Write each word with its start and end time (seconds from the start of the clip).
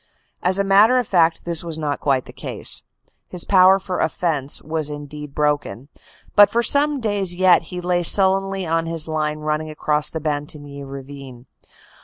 As 0.41 0.57
a 0.57 0.63
matter 0.63 0.97
of 0.97 1.07
fact 1.07 1.45
this 1.45 1.63
was 1.63 1.77
not 1.77 1.99
quite 1.99 2.25
the 2.25 2.33
case. 2.33 2.81
His 3.27 3.45
power 3.45 3.77
for 3.77 3.99
offense 3.99 4.59
was 4.59 4.89
indeed 4.89 5.35
broken, 5.35 5.89
but 6.35 6.49
for 6.49 6.63
some 6.63 6.99
days 6.99 7.35
yet 7.35 7.65
he 7.69 7.79
lay 7.79 8.01
sullenly 8.01 8.65
on 8.65 8.87
his 8.87 9.07
line 9.07 9.37
running 9.41 9.69
across 9.69 10.09
the 10.09 10.19
Bantigny 10.19 10.83
Ravine. 10.83 11.45